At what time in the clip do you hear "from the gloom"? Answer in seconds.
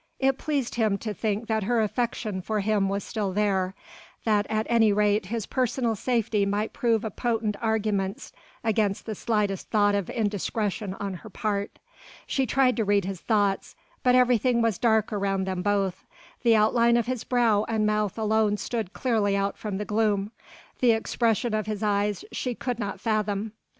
19.55-20.31